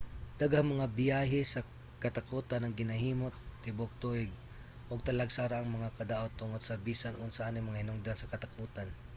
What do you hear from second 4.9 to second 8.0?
ug talagsa ra ang mga kadaot tungod sa bisan unsa aning mga